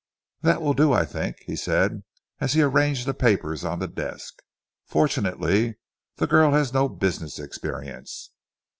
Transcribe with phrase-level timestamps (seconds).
[0.41, 2.01] "That will do, I think," he said
[2.39, 4.39] as he arranged the papers on the desk.
[4.87, 5.75] "Fortunately
[6.15, 8.31] the girl has no business experience."